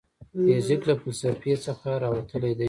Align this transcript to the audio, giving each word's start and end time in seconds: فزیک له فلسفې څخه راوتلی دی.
فزیک 0.47 0.81
له 0.89 0.93
فلسفې 1.01 1.53
څخه 1.65 1.87
راوتلی 2.03 2.51
دی. 2.55 2.59